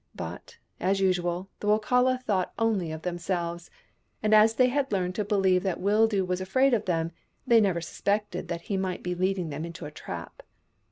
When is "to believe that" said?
5.13-5.79